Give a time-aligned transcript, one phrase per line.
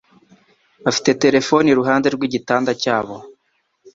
[0.83, 3.15] Bafite terefone iruhande rwigitanda cyabo.